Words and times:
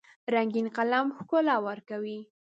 رنګین 0.33 0.67
قلم 0.75 1.07
ښکلا 1.17 1.55
ورکوي. 1.67 2.19